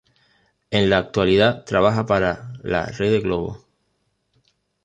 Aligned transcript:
En 0.71 0.89
la 0.89 0.97
actualidad, 0.97 1.63
trabaja 1.63 2.07
para 2.07 2.51
la 2.63 2.87
Rede 2.87 3.19
Globo. 3.19 3.63